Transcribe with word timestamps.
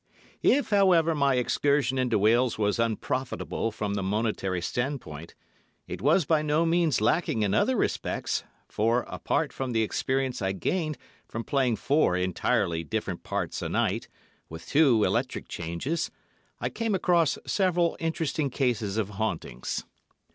If, 0.41 0.71
however, 0.71 1.13
my 1.13 1.35
excursion 1.35 1.99
into 1.99 2.17
Wales 2.17 2.57
was 2.57 2.79
unprofitable 2.79 3.71
from 3.71 3.93
the 3.93 4.01
monetary 4.01 4.59
standpoint, 4.59 5.35
it 5.87 6.01
was 6.01 6.25
by 6.25 6.41
no 6.41 6.65
means 6.65 7.01
lacking 7.01 7.43
in 7.43 7.53
other 7.53 7.75
respects, 7.77 8.43
for, 8.67 9.01
apart 9.07 9.53
from 9.53 9.73
the 9.73 9.83
experience 9.83 10.41
I 10.41 10.53
gained 10.53 10.97
from 11.27 11.43
playing 11.43 11.75
four 11.75 12.17
entirely 12.17 12.83
different 12.83 13.21
parts 13.21 13.61
a 13.61 13.69
night, 13.69 14.07
with 14.49 14.65
two 14.65 15.03
electric 15.03 15.47
changes, 15.47 16.09
I 16.59 16.69
came 16.69 16.95
across 16.95 17.37
several 17.45 17.95
interesting 17.99 18.49
cases 18.49 18.97
of 18.97 19.09
hauntings. 19.09 19.85